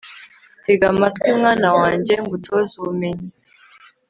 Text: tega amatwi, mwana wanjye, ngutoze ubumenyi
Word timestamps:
tega 0.63 0.85
amatwi, 0.93 1.27
mwana 1.39 1.69
wanjye, 1.79 2.13
ngutoze 2.23 2.71
ubumenyi 2.81 3.29